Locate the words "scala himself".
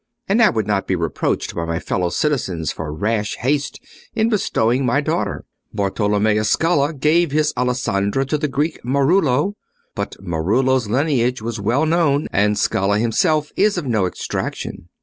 12.57-13.51